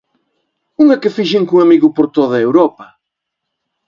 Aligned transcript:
Unha 0.83 0.99
que 1.01 1.13
fixen 1.17 1.43
cun 1.47 1.59
amigo 1.63 1.87
por 1.95 2.05
toda 2.17 2.37
Europa. 2.47 2.85